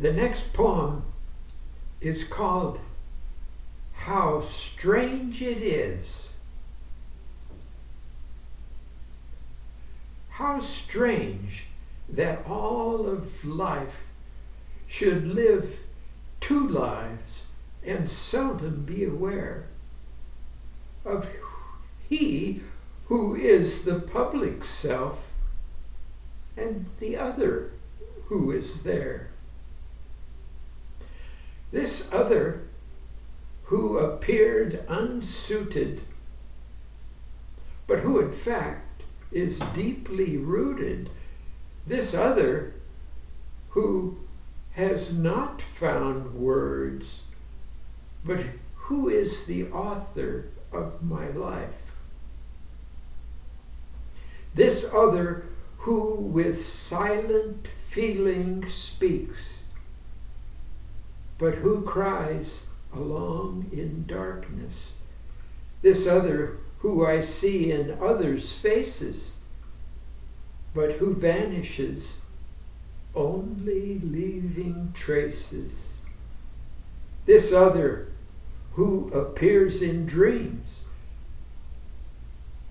The 0.00 0.12
next 0.12 0.52
poem 0.52 1.02
is 2.00 2.22
called 2.22 2.78
How 3.92 4.40
Strange 4.40 5.42
It 5.42 5.58
Is. 5.58 6.34
How 10.28 10.60
strange 10.60 11.66
that 12.08 12.46
all 12.46 13.08
of 13.08 13.44
life 13.44 14.12
should 14.86 15.26
live 15.26 15.80
two 16.38 16.68
lives 16.68 17.46
and 17.84 18.08
seldom 18.08 18.84
be 18.84 19.02
aware 19.02 19.66
of 21.04 21.28
he 22.08 22.62
who 23.06 23.34
is 23.34 23.84
the 23.84 23.98
public 23.98 24.62
self 24.62 25.32
and 26.56 26.86
the 27.00 27.16
other 27.16 27.72
who 28.26 28.52
is 28.52 28.84
there. 28.84 29.30
This 31.70 32.12
other 32.12 32.62
who 33.64 33.98
appeared 33.98 34.84
unsuited, 34.88 36.00
but 37.86 38.00
who 38.00 38.20
in 38.20 38.32
fact 38.32 39.02
is 39.30 39.60
deeply 39.74 40.38
rooted, 40.38 41.10
this 41.86 42.14
other 42.14 42.74
who 43.70 44.16
has 44.72 45.12
not 45.14 45.60
found 45.60 46.34
words, 46.34 47.24
but 48.24 48.40
who 48.74 49.08
is 49.08 49.44
the 49.44 49.70
author 49.70 50.46
of 50.72 51.02
my 51.02 51.28
life. 51.28 51.92
This 54.54 54.92
other 54.94 55.44
who 55.78 56.16
with 56.16 56.60
silent 56.60 57.68
feeling 57.68 58.64
speaks, 58.64 59.57
but 61.38 61.54
who 61.54 61.82
cries 61.82 62.68
along 62.92 63.70
in 63.72 64.04
darkness. 64.06 64.94
This 65.82 66.06
other 66.06 66.58
who 66.78 67.06
I 67.06 67.20
see 67.20 67.72
in 67.72 67.96
others' 68.00 68.52
faces, 68.52 69.40
but 70.74 70.92
who 70.92 71.14
vanishes, 71.14 72.20
only 73.14 73.98
leaving 73.98 74.90
traces. 74.94 75.98
This 77.26 77.52
other 77.52 78.12
who 78.72 79.08
appears 79.08 79.82
in 79.82 80.06
dreams, 80.06 80.88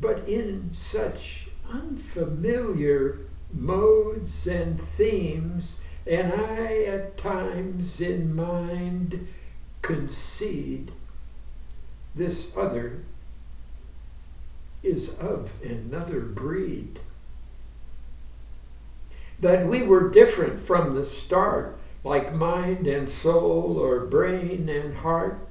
but 0.00 0.26
in 0.26 0.70
such 0.72 1.48
unfamiliar 1.70 3.20
modes 3.52 4.46
and 4.46 4.80
themes, 4.80 5.80
and 6.10 6.32
I 6.32 6.82
at 6.88 7.16
times 7.16 8.00
in 8.00 8.34
mind 8.34 9.28
concede 9.80 10.90
this 12.16 12.56
other 12.56 13.04
is 14.82 15.16
of 15.20 15.52
another 15.62 16.18
breed. 16.18 16.98
That 19.38 19.68
we 19.68 19.82
were 19.82 20.10
different 20.10 20.58
from 20.58 20.94
the 20.94 21.04
start, 21.04 21.78
like 22.02 22.34
mind 22.34 22.88
and 22.88 23.08
soul, 23.08 23.78
or 23.78 24.04
brain 24.04 24.68
and 24.68 24.96
heart? 24.96 25.46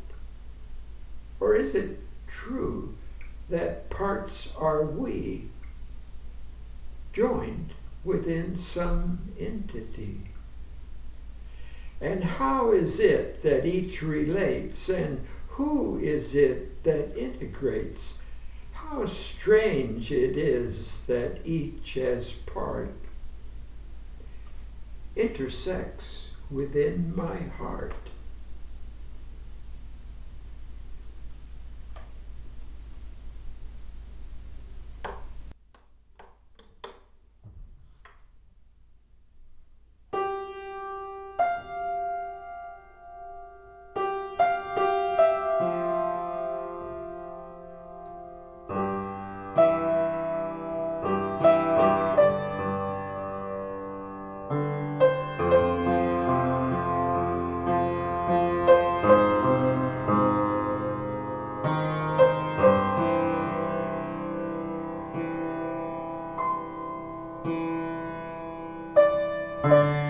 Or 1.39 1.55
is 1.55 1.73
it 1.73 2.01
true 2.27 2.95
that 3.49 3.89
parts 3.89 4.53
are 4.57 4.83
we, 4.83 5.51
joined 7.13 7.69
within 8.03 8.57
some 8.57 9.19
entity? 9.39 10.19
And 12.01 12.23
how 12.23 12.71
is 12.71 12.99
it 12.99 13.41
that 13.43 13.65
each 13.65 14.01
relates, 14.01 14.89
and 14.89 15.25
who 15.49 15.99
is 15.99 16.35
it 16.35 16.83
that 16.83 17.17
integrates? 17.17 18.19
How 18.71 19.05
strange 19.05 20.11
it 20.11 20.37
is 20.37 21.05
that 21.05 21.45
each 21.45 21.97
as 21.97 22.31
part 22.31 22.93
intersects 25.15 26.33
within 26.49 27.13
my 27.15 27.37
heart. 27.37 28.08
thank 67.43 67.53
you. 69.63 70.08